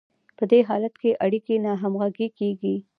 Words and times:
په 0.37 0.43
دې 0.51 0.59
حالت 0.69 0.93
کې 1.01 1.09
اړیکې 1.25 1.55
ناهمغږې 1.65 2.27
کیږي. 2.37 2.75